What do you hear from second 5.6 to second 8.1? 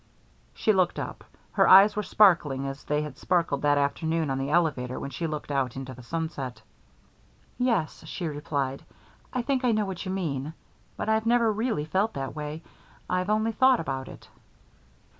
into the sunset. "Yes,"